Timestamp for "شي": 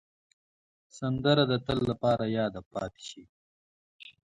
3.09-3.23